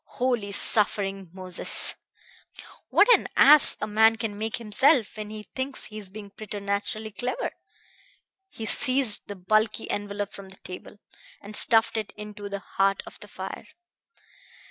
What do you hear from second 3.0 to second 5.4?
an ass a man can make of himself when